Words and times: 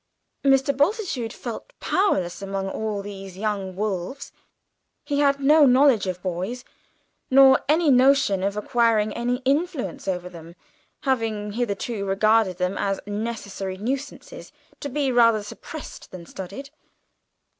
Mr. 0.43 0.75
Bultitude 0.75 1.31
felt 1.31 1.73
powerless 1.79 2.41
among 2.41 2.67
all 2.67 3.03
these 3.03 3.37
young 3.37 3.75
wolves. 3.75 4.31
He 5.05 5.19
had 5.19 5.39
no 5.39 5.67
knowledge 5.67 6.07
of 6.07 6.23
boys, 6.23 6.65
nor 7.29 7.59
any 7.69 7.91
notion 7.91 8.41
of 8.41 8.57
acquiring 8.57 9.13
an 9.13 9.37
influence 9.45 10.07
over 10.07 10.27
them, 10.27 10.55
having 11.01 11.51
hitherto 11.51 12.03
regarded 12.03 12.57
them 12.57 12.79
as 12.79 12.99
necessary 13.05 13.77
nuisances, 13.77 14.51
to 14.79 14.89
be 14.89 15.11
rather 15.11 15.43
repressed 15.51 16.09
than 16.09 16.25
studied. 16.25 16.71